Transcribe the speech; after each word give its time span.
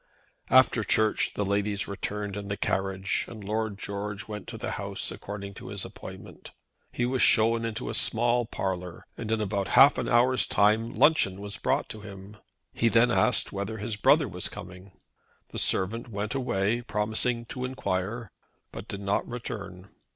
After 0.49 0.83
Church 0.83 1.35
the 1.35 1.45
ladies 1.45 1.87
returned 1.87 2.35
in 2.35 2.47
the 2.47 2.57
carriage, 2.57 3.23
and 3.27 3.43
Lord 3.43 3.77
George 3.77 4.27
went 4.27 4.47
to 4.47 4.57
the 4.57 4.71
house 4.71 5.11
according 5.11 5.53
to 5.61 5.67
his 5.67 5.85
appointment. 5.85 6.49
He 6.91 7.05
was 7.05 7.21
shown 7.21 7.65
into 7.65 7.87
a 7.87 7.93
small 7.93 8.47
parlour, 8.47 9.05
and 9.15 9.31
in 9.31 9.39
about 9.39 9.67
half 9.77 9.99
an 9.99 10.09
hour's 10.09 10.47
time 10.47 10.91
luncheon 10.95 11.39
was 11.39 11.57
brought 11.57 11.87
to 11.89 12.01
him. 12.01 12.35
He 12.73 12.87
then 12.89 13.11
asked 13.11 13.51
whether 13.51 13.77
his 13.77 13.95
brother 13.95 14.27
was 14.27 14.49
coming. 14.49 14.91
The 15.49 15.59
servant 15.59 16.07
went 16.07 16.33
away, 16.33 16.81
promising 16.81 17.45
to 17.53 17.63
enquire, 17.63 18.31
but 18.71 18.87
did 18.87 19.01
not 19.01 19.27
return. 19.27 19.89